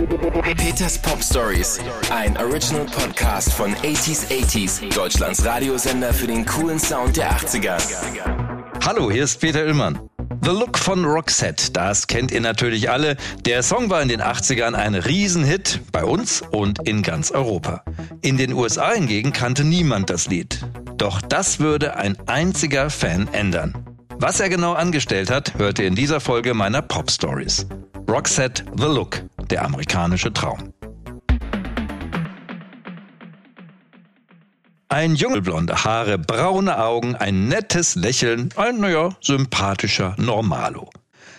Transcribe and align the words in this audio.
Peters 0.00 0.96
Pop 0.96 1.22
Stories, 1.22 1.78
ein 2.10 2.34
Original 2.38 2.86
Podcast 2.86 3.52
von 3.52 3.74
80s 3.74 4.28
80s, 4.28 4.94
Deutschlands 4.94 5.44
Radiosender 5.44 6.14
für 6.14 6.26
den 6.26 6.46
coolen 6.46 6.78
Sound 6.78 7.18
der 7.18 7.30
80er. 7.30 7.76
Hallo, 8.82 9.10
hier 9.10 9.24
ist 9.24 9.38
Peter 9.40 9.62
Illmann. 9.62 10.00
The 10.42 10.52
Look 10.52 10.78
von 10.78 11.04
Roxette, 11.04 11.72
das 11.72 12.06
kennt 12.06 12.32
ihr 12.32 12.40
natürlich 12.40 12.88
alle. 12.88 13.16
Der 13.44 13.62
Song 13.62 13.90
war 13.90 14.00
in 14.00 14.08
den 14.08 14.22
80ern 14.22 14.72
ein 14.72 14.94
Riesenhit 14.94 15.82
bei 15.92 16.02
uns 16.02 16.42
und 16.50 16.88
in 16.88 17.02
ganz 17.02 17.30
Europa. 17.30 17.84
In 18.22 18.38
den 18.38 18.54
USA 18.54 18.92
hingegen 18.92 19.34
kannte 19.34 19.64
niemand 19.64 20.08
das 20.08 20.28
Lied. 20.28 20.64
Doch 20.96 21.20
das 21.20 21.60
würde 21.60 21.96
ein 21.96 22.16
einziger 22.26 22.88
Fan 22.88 23.28
ändern. 23.32 23.84
Was 24.16 24.40
er 24.40 24.48
genau 24.48 24.72
angestellt 24.72 25.30
hat, 25.30 25.58
hört 25.58 25.78
ihr 25.78 25.86
in 25.86 25.94
dieser 25.94 26.20
Folge 26.20 26.54
meiner 26.54 26.80
Pop 26.80 27.10
Stories. 27.10 27.66
Roxette 28.10 28.64
The 28.76 28.86
Look, 28.86 29.22
der 29.50 29.64
amerikanische 29.64 30.32
Traum. 30.32 30.72
Ein 34.88 35.14
Junge, 35.14 35.40
blonde 35.40 35.84
Haare, 35.84 36.18
braune 36.18 36.82
Augen, 36.82 37.14
ein 37.14 37.46
nettes 37.46 37.94
Lächeln, 37.94 38.48
ein, 38.56 38.80
naja, 38.80 39.10
sympathischer 39.20 40.16
Normalo. 40.18 40.90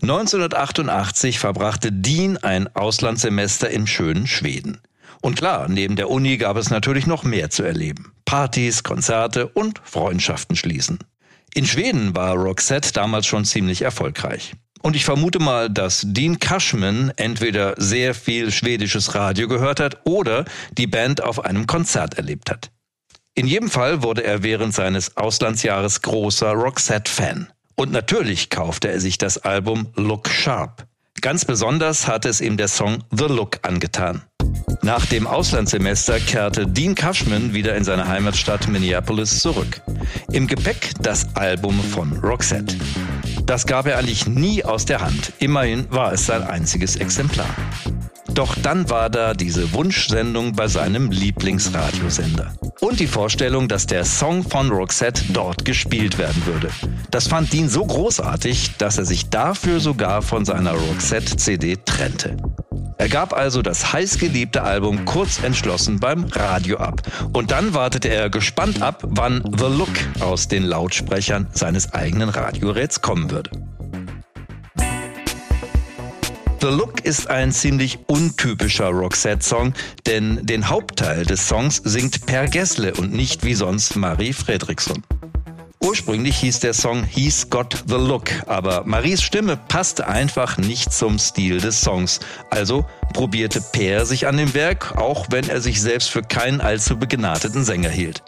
1988 0.00 1.38
verbrachte 1.38 1.90
Dean 1.90 2.36
ein 2.36 2.68
Auslandssemester 2.74 3.70
im 3.70 3.86
schönen 3.86 4.26
Schweden. 4.26 4.80
Und 5.20 5.36
klar, 5.36 5.68
neben 5.68 5.96
der 5.96 6.10
Uni 6.10 6.36
gab 6.36 6.56
es 6.56 6.70
natürlich 6.70 7.06
noch 7.06 7.24
mehr 7.24 7.50
zu 7.50 7.62
erleben. 7.62 8.12
Partys, 8.24 8.82
Konzerte 8.82 9.48
und 9.48 9.80
Freundschaften 9.84 10.56
schließen. 10.56 10.98
In 11.54 11.66
Schweden 11.66 12.16
war 12.16 12.34
Roxette 12.34 12.92
damals 12.92 13.26
schon 13.26 13.44
ziemlich 13.44 13.82
erfolgreich. 13.82 14.54
Und 14.82 14.96
ich 14.96 15.04
vermute 15.04 15.38
mal, 15.38 15.70
dass 15.70 16.02
Dean 16.04 16.38
Cashman 16.38 17.12
entweder 17.16 17.74
sehr 17.78 18.14
viel 18.14 18.50
schwedisches 18.50 19.14
Radio 19.14 19.48
gehört 19.48 19.80
hat 19.80 20.00
oder 20.04 20.44
die 20.76 20.88
Band 20.88 21.22
auf 21.22 21.44
einem 21.44 21.66
Konzert 21.66 22.14
erlebt 22.14 22.50
hat. 22.50 22.70
In 23.34 23.46
jedem 23.46 23.70
Fall 23.70 24.02
wurde 24.02 24.24
er 24.24 24.42
während 24.42 24.74
seines 24.74 25.16
Auslandsjahres 25.16 26.02
großer 26.02 26.50
Roxette-Fan. 26.52 27.48
Und 27.76 27.92
natürlich 27.92 28.50
kaufte 28.50 28.88
er 28.88 29.00
sich 29.00 29.16
das 29.16 29.38
Album 29.38 29.88
Look 29.96 30.28
Sharp. 30.28 30.86
Ganz 31.20 31.44
besonders 31.44 32.08
hatte 32.08 32.28
es 32.28 32.40
ihm 32.40 32.56
der 32.56 32.68
Song 32.68 33.04
The 33.10 33.24
Look 33.24 33.60
angetan. 33.62 34.22
Nach 34.82 35.06
dem 35.06 35.26
Auslandssemester 35.26 36.18
kehrte 36.18 36.66
Dean 36.66 36.94
Cashman 36.96 37.54
wieder 37.54 37.76
in 37.76 37.84
seine 37.84 38.08
Heimatstadt 38.08 38.68
Minneapolis 38.68 39.38
zurück. 39.38 39.80
Im 40.32 40.48
Gepäck 40.48 40.90
das 41.00 41.34
Album 41.36 41.80
von 41.80 42.18
Roxette. 42.18 42.76
Das 43.46 43.66
gab 43.66 43.86
er 43.86 43.98
eigentlich 43.98 44.26
nie 44.26 44.64
aus 44.64 44.84
der 44.84 45.00
Hand. 45.00 45.32
Immerhin 45.38 45.86
war 45.90 46.12
es 46.12 46.26
sein 46.26 46.42
einziges 46.42 46.96
Exemplar. 46.96 47.48
Doch 48.34 48.56
dann 48.62 48.88
war 48.88 49.10
da 49.10 49.34
diese 49.34 49.72
Wunschsendung 49.72 50.54
bei 50.54 50.66
seinem 50.66 51.10
Lieblingsradiosender. 51.10 52.54
Und 52.80 52.98
die 52.98 53.06
Vorstellung, 53.06 53.68
dass 53.68 53.86
der 53.86 54.04
Song 54.04 54.42
von 54.42 54.70
Roxette 54.70 55.24
dort 55.32 55.64
gespielt 55.64 56.18
werden 56.18 56.46
würde. 56.46 56.70
Das 57.10 57.28
fand 57.28 57.52
Dean 57.52 57.68
so 57.68 57.84
großartig, 57.84 58.76
dass 58.78 58.96
er 58.96 59.04
sich 59.04 59.28
dafür 59.28 59.80
sogar 59.80 60.22
von 60.22 60.44
seiner 60.44 60.72
Roxette-CD 60.72 61.76
trennte. 61.84 62.36
Er 62.98 63.08
gab 63.08 63.32
also 63.32 63.62
das 63.62 63.92
heißgeliebte 63.92 64.62
Album 64.62 65.04
kurz 65.04 65.42
entschlossen 65.42 65.98
beim 66.00 66.24
Radio 66.24 66.78
ab. 66.78 67.02
Und 67.32 67.50
dann 67.50 67.74
wartete 67.74 68.08
er 68.08 68.30
gespannt 68.30 68.82
ab, 68.82 69.02
wann 69.06 69.42
The 69.56 69.66
Look 69.66 69.88
aus 70.20 70.48
den 70.48 70.64
Lautsprechern 70.64 71.46
seines 71.52 71.92
eigenen 71.92 72.28
Radioräts 72.28 73.00
kommen 73.00 73.30
würde. 73.30 73.50
The 76.60 76.68
Look 76.68 77.04
ist 77.04 77.28
ein 77.28 77.50
ziemlich 77.50 77.98
untypischer 78.06 78.88
Roxette-Song, 78.88 79.72
denn 80.06 80.46
den 80.46 80.68
Hauptteil 80.68 81.26
des 81.26 81.48
Songs 81.48 81.82
singt 81.84 82.24
Per 82.26 82.46
Gessle 82.46 82.94
und 82.94 83.12
nicht 83.12 83.44
wie 83.44 83.54
sonst 83.54 83.96
Marie 83.96 84.32
Fredriksson. 84.32 85.02
Ursprünglich 85.84 86.36
hieß 86.38 86.60
der 86.60 86.74
Song 86.74 87.02
He's 87.02 87.50
Got 87.50 87.84
the 87.88 87.96
Look, 87.96 88.30
aber 88.46 88.84
Maries 88.84 89.20
Stimme 89.20 89.56
passte 89.56 90.06
einfach 90.06 90.56
nicht 90.56 90.92
zum 90.92 91.18
Stil 91.18 91.60
des 91.60 91.80
Songs. 91.80 92.20
Also 92.50 92.84
probierte 93.12 93.60
Per 93.60 94.06
sich 94.06 94.28
an 94.28 94.36
dem 94.36 94.54
Werk, 94.54 94.96
auch 94.96 95.26
wenn 95.30 95.48
er 95.48 95.60
sich 95.60 95.80
selbst 95.80 96.10
für 96.10 96.22
keinen 96.22 96.60
allzu 96.60 96.96
begnadeten 96.96 97.64
Sänger 97.64 97.88
hielt. 97.88 98.22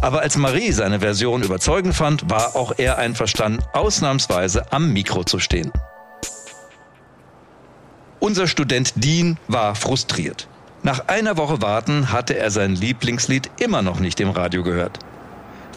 Aber 0.00 0.20
als 0.20 0.36
Marie 0.36 0.70
seine 0.70 1.00
Version 1.00 1.42
überzeugend 1.42 1.94
fand, 1.94 2.30
war 2.30 2.54
auch 2.54 2.74
er 2.78 2.98
einverstanden, 2.98 3.64
ausnahmsweise 3.72 4.70
am 4.72 4.92
Mikro 4.92 5.24
zu 5.24 5.40
stehen. 5.40 5.72
Unser 8.20 8.46
Student 8.46 8.92
Dean 8.94 9.38
war 9.48 9.74
frustriert. 9.74 10.46
Nach 10.84 11.08
einer 11.08 11.36
Woche 11.36 11.60
Warten 11.62 12.12
hatte 12.12 12.36
er 12.36 12.52
sein 12.52 12.76
Lieblingslied 12.76 13.50
immer 13.58 13.82
noch 13.82 13.98
nicht 13.98 14.20
im 14.20 14.30
Radio 14.30 14.62
gehört. 14.62 15.00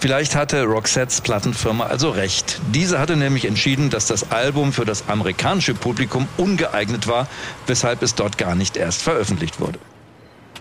Vielleicht 0.06 0.36
hatte 0.36 0.66
Roxettes 0.66 1.20
Plattenfirma 1.22 1.88
also 1.88 2.12
recht. 2.12 2.62
Diese 2.72 3.00
hatte 3.00 3.16
nämlich 3.16 3.46
entschieden, 3.46 3.90
dass 3.90 4.06
das 4.06 4.32
Album 4.32 4.72
für 4.72 4.86
das 4.86 5.10
amerikanische 5.10 5.74
Publikum 5.74 6.28
ungeeignet 6.38 7.08
war, 7.08 7.28
weshalb 7.66 8.04
es 8.04 8.14
dort 8.14 8.38
gar 8.38 8.54
nicht 8.54 8.78
erst 8.78 9.02
veröffentlicht 9.02 9.60
wurde. 9.60 9.80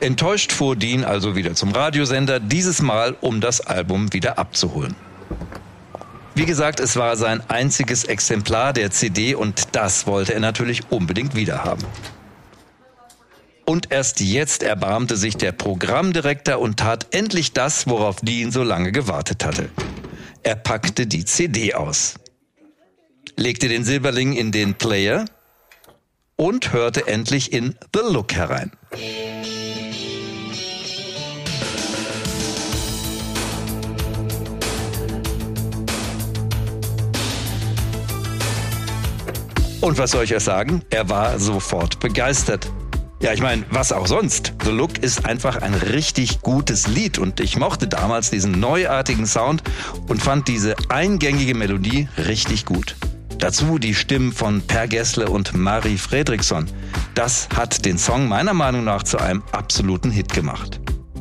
Enttäuscht 0.01 0.51
fuhr 0.51 0.77
Dean 0.77 1.05
also 1.05 1.37
wieder 1.37 1.53
zum 1.53 1.73
Radiosender, 1.73 2.41
dieses 2.41 2.81
Mal 2.81 3.17
um 3.21 3.43
das 3.43 3.61
Album 3.61 4.15
wieder 4.15 4.39
abzuholen. 4.39 4.97
Wie 6.35 6.47
gesagt, 6.47 6.81
es 6.81 6.97
war 6.97 7.15
sein 7.17 7.43
einziges 7.49 8.05
Exemplar 8.05 8.73
der 8.73 8.93
CD 8.93 9.35
und 9.35 9.77
das 9.77 10.07
wollte 10.07 10.33
er 10.33 10.41
natürlich 10.41 10.91
unbedingt 10.91 11.35
wiederhaben. 11.35 11.85
Und 13.67 13.91
erst 13.91 14.21
jetzt 14.21 14.63
erbarmte 14.63 15.17
sich 15.17 15.37
der 15.37 15.53
Programmdirektor 15.53 16.59
und 16.59 16.79
tat 16.79 17.15
endlich 17.15 17.53
das, 17.53 17.87
worauf 17.87 18.17
Dean 18.21 18.53
so 18.53 18.63
lange 18.63 18.93
gewartet 18.93 19.45
hatte. 19.45 19.71
Er 20.43 20.57
packte 20.57 21.07
die 21.07 21.25
CD 21.25 21.73
aus, 21.73 22.17
legte 23.37 23.69
den 23.69 23.85
Silberling 23.85 24.35
in 24.35 24.53
den 24.53 24.75
Player 24.75 25.25
und 26.37 26.75
hörte 26.75 27.07
endlich 27.07 27.53
in 27.53 27.75
The 27.95 28.01
Look 28.13 28.35
herein. 28.35 28.73
Und 39.81 39.99
was 39.99 40.11
soll 40.13 40.25
ich 40.25 40.35
euch 40.35 40.45
sagen? 40.45 40.83
Er 40.91 41.09
war 41.09 41.39
sofort 41.39 42.01
begeistert. 42.01 42.71
Ja, 43.21 43.33
ich 43.33 43.41
meine, 43.41 43.65
was 43.71 43.93
auch 43.93 44.07
sonst. 44.07 44.53
The 44.65 44.71
Look 44.71 44.99
ist 44.99 45.25
einfach 45.25 45.63
ein 45.63 45.75
richtig 45.75 46.43
gutes 46.43 46.89
Lied 46.89 47.19
und 47.19 47.41
ich 47.41 47.57
mochte 47.57 47.87
damals 47.87 48.31
diesen 48.31 48.61
neuartigen 48.61 49.27
Sound 49.27 49.63
und 50.09 50.23
fand 50.23 50.49
diese 50.49 50.75
eingängige 50.89 51.55
Melodie 51.55 52.09
richtig 52.19 52.67
gut. 52.67 52.97
Dazu 53.39 53.79
die 53.79 53.95
Stimmen 53.95 54.33
von 54.33 54.63
Per 54.63 54.89
Gessle 54.89 55.29
und 55.29 55.55
Marie 55.55 55.99
Fredriksson. 55.99 56.67
Das 57.15 57.49
hat 57.55 57.85
den 57.85 57.99
Song 57.99 58.29
meiner 58.29 58.55
Meinung 58.55 58.85
nach 58.85 59.03
zu 59.03 59.19
einem 59.19 59.43
absoluten 59.53 60.11
Hit 60.11 60.33
gemacht. 60.33 60.81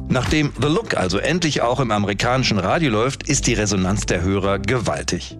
Nachdem 0.10 0.52
The 0.62 0.68
Look 0.68 0.96
also 0.96 1.18
endlich 1.18 1.62
auch 1.62 1.80
im 1.80 1.92
amerikanischen 1.92 2.60
Radio 2.60 2.92
läuft, 2.92 3.28
ist 3.28 3.48
die 3.48 3.54
Resonanz 3.54 4.06
der 4.06 4.22
Hörer 4.22 4.60
gewaltig. 4.60 5.38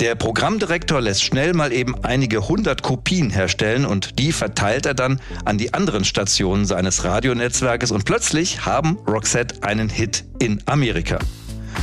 Der 0.00 0.16
Programmdirektor 0.16 1.00
lässt 1.00 1.22
schnell 1.22 1.54
mal 1.54 1.72
eben 1.72 1.94
einige 2.04 2.48
hundert 2.48 2.82
Kopien 2.82 3.30
herstellen 3.30 3.84
und 3.86 4.18
die 4.18 4.32
verteilt 4.32 4.86
er 4.86 4.94
dann 4.94 5.20
an 5.44 5.56
die 5.56 5.72
anderen 5.72 6.04
Stationen 6.04 6.64
seines 6.64 7.04
Radionetzwerkes 7.04 7.92
und 7.92 8.04
plötzlich 8.04 8.66
haben 8.66 8.98
Roxette 9.06 9.62
einen 9.62 9.88
Hit 9.88 10.24
in 10.40 10.60
Amerika. 10.66 11.18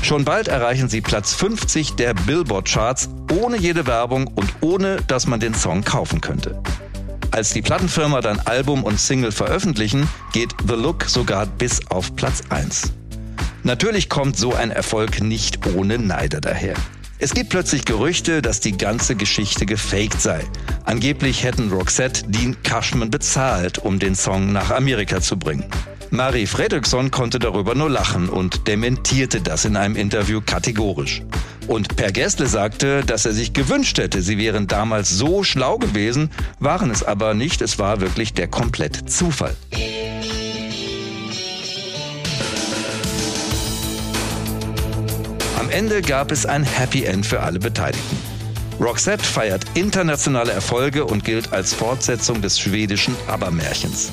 Schon 0.02 0.26
bald 0.26 0.50
erreichen 0.50 0.90
sie 0.90 1.00
Platz 1.00 1.34
50 1.36 1.94
der 1.94 2.14
Billboard-Charts 2.14 3.10
ohne 3.40 3.58
jede 3.58 3.88
Werbung 3.88 4.28
und 4.28 4.52
ohne, 4.60 4.98
dass 5.08 5.26
man 5.26 5.40
den 5.40 5.54
Song 5.54 5.84
kaufen 5.84 6.20
könnte. 6.20 6.62
Als 7.32 7.54
die 7.54 7.62
Plattenfirma 7.62 8.20
dann 8.20 8.40
Album 8.40 8.84
und 8.84 9.00
Single 9.00 9.32
veröffentlichen, 9.32 10.10
geht 10.34 10.54
The 10.68 10.74
Look 10.74 11.06
sogar 11.06 11.46
bis 11.46 11.80
auf 11.88 12.14
Platz 12.18 12.42
1. 12.50 12.92
Natürlich 13.64 14.10
kommt 14.10 14.38
so 14.38 14.54
ein 14.54 14.72
Erfolg 14.72 15.22
nicht 15.22 15.66
ohne 15.68 15.98
Neider 15.98 16.42
daher. 16.42 16.74
Es 17.24 17.36
gibt 17.36 17.50
plötzlich 17.50 17.86
Gerüchte, 17.86 18.42
dass 18.42 18.62
die 18.62 18.76
ganze 18.76 19.16
Geschichte 19.16 19.68
gefaked 19.68 20.20
sei. 20.20 20.44
Angeblich 20.86 21.44
hätten 21.44 21.70
Roxette 21.70 22.24
Dean 22.28 22.58
Cashman 22.64 23.12
bezahlt, 23.12 23.78
um 23.78 24.00
den 24.00 24.16
Song 24.16 24.52
nach 24.52 24.72
Amerika 24.72 25.22
zu 25.22 25.38
bringen. 25.38 25.66
Marie 26.10 26.48
Fredriksson 26.48 27.12
konnte 27.12 27.38
darüber 27.38 27.76
nur 27.76 27.92
lachen 27.92 28.28
und 28.28 28.68
dementierte 28.68 29.40
das 29.40 29.66
in 29.66 29.76
einem 29.76 29.96
Interview 29.98 30.42
kategorisch. 30.44 31.22
Und 31.68 31.96
Per 31.96 32.12
Gessle 32.12 32.48
sagte, 32.48 33.04
dass 33.06 33.28
er 33.28 33.34
sich 33.34 33.54
gewünscht 33.54 34.00
hätte, 34.00 34.24
sie 34.24 34.40
wären 34.40 34.66
damals 34.66 35.12
so 35.12 35.44
schlau 35.44 35.78
gewesen, 35.78 36.32
waren 36.60 36.90
es 36.90 37.04
aber 37.04 37.36
nicht, 37.36 37.62
es 37.62 37.78
war 37.78 38.02
wirklich 38.02 38.34
der 38.34 38.48
komplette 38.48 39.06
Zufall. 39.06 39.56
Ende 45.72 46.02
gab 46.02 46.32
es 46.32 46.46
ein 46.46 46.64
Happy 46.64 47.06
End 47.06 47.26
für 47.26 47.40
alle 47.42 47.60
Beteiligten. 47.60 48.18
Roxette 48.80 49.24
feiert 49.24 49.64
internationale 49.74 50.52
Erfolge 50.52 51.06
und 51.06 51.24
gilt 51.24 51.54
als 51.54 51.74
Fortsetzung 51.74 52.42
des 52.42 52.60
schwedischen 52.60 53.16
Abermärchens. 53.28 54.12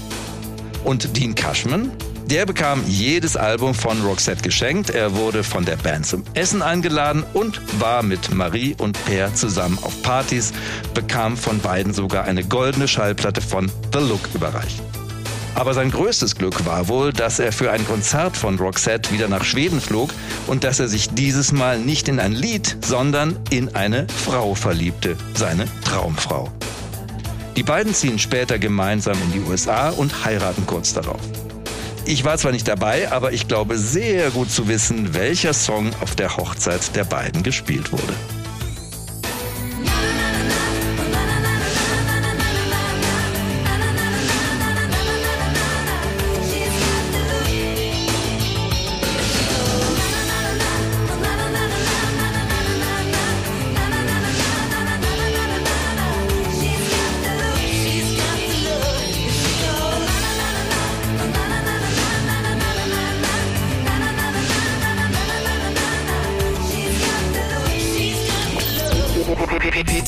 Und 0.84 1.16
Dean 1.16 1.34
Cashman? 1.34 1.90
Der 2.26 2.44
bekam 2.44 2.84
jedes 2.86 3.36
Album 3.36 3.74
von 3.74 4.02
Roxette 4.02 4.42
geschenkt. 4.42 4.90
Er 4.90 5.14
wurde 5.14 5.42
von 5.42 5.64
der 5.64 5.76
Band 5.76 6.06
zum 6.06 6.24
Essen 6.34 6.60
eingeladen 6.60 7.24
und 7.32 7.60
war 7.80 8.02
mit 8.02 8.34
Marie 8.34 8.76
und 8.78 9.02
Per 9.06 9.34
zusammen 9.34 9.78
auf 9.82 10.02
Partys, 10.02 10.52
bekam 10.92 11.38
von 11.38 11.58
beiden 11.60 11.94
sogar 11.94 12.24
eine 12.24 12.44
goldene 12.44 12.86
Schallplatte 12.86 13.40
von 13.40 13.72
The 13.94 14.00
Look 14.00 14.20
überreicht. 14.34 14.82
Aber 15.58 15.74
sein 15.74 15.90
größtes 15.90 16.36
Glück 16.36 16.64
war 16.66 16.86
wohl, 16.86 17.12
dass 17.12 17.40
er 17.40 17.50
für 17.50 17.72
ein 17.72 17.84
Konzert 17.84 18.36
von 18.36 18.56
Roxette 18.60 19.10
wieder 19.10 19.26
nach 19.26 19.42
Schweden 19.42 19.80
flog 19.80 20.14
und 20.46 20.62
dass 20.62 20.78
er 20.78 20.86
sich 20.86 21.10
dieses 21.10 21.50
Mal 21.50 21.80
nicht 21.80 22.06
in 22.06 22.20
ein 22.20 22.32
Lied, 22.32 22.76
sondern 22.84 23.36
in 23.50 23.74
eine 23.74 24.06
Frau 24.24 24.54
verliebte, 24.54 25.16
seine 25.34 25.64
Traumfrau. 25.84 26.48
Die 27.56 27.64
beiden 27.64 27.92
ziehen 27.92 28.20
später 28.20 28.60
gemeinsam 28.60 29.18
in 29.20 29.32
die 29.32 29.50
USA 29.50 29.90
und 29.90 30.24
heiraten 30.24 30.64
kurz 30.64 30.94
darauf. 30.94 31.20
Ich 32.04 32.24
war 32.24 32.38
zwar 32.38 32.52
nicht 32.52 32.68
dabei, 32.68 33.10
aber 33.10 33.32
ich 33.32 33.48
glaube 33.48 33.78
sehr 33.78 34.30
gut 34.30 34.52
zu 34.52 34.68
wissen, 34.68 35.12
welcher 35.12 35.54
Song 35.54 35.90
auf 36.00 36.14
der 36.14 36.36
Hochzeit 36.36 36.94
der 36.94 37.02
beiden 37.02 37.42
gespielt 37.42 37.90
wurde. 37.90 38.14